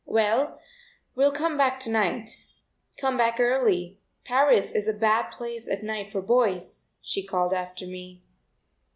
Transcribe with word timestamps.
"Well, 0.07 0.59
we'll 1.13 1.31
come 1.31 1.57
back 1.59 1.79
to 1.81 1.91
night." 1.91 2.45
"Come 2.97 3.17
back 3.17 3.39
early; 3.39 3.99
Paris 4.25 4.71
is 4.71 4.87
a 4.87 4.93
bad 4.93 5.29
place 5.29 5.69
at 5.69 5.83
night 5.83 6.11
for 6.11 6.23
boys," 6.23 6.87
she 7.03 7.23
called 7.23 7.53
after 7.53 7.85
me. 7.85 8.23